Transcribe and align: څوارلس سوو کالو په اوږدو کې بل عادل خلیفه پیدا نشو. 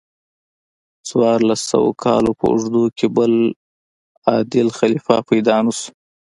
څوارلس 1.07 1.61
سوو 1.71 1.91
کالو 2.03 2.31
په 2.39 2.45
اوږدو 2.51 2.83
کې 2.97 3.07
بل 3.17 3.33
عادل 4.29 4.67
خلیفه 4.79 5.15
پیدا 5.29 5.55
نشو. 5.65 5.89